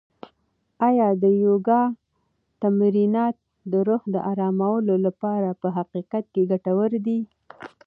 [0.87, 1.81] آیا د یوګا
[2.61, 3.35] تمرینات
[3.71, 7.19] د روح د ارامولو لپاره په حقیقت کې ګټور دي؟